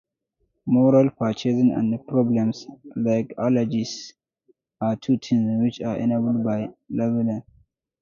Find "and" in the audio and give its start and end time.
1.73-2.07